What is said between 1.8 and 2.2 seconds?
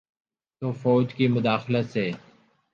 سے۔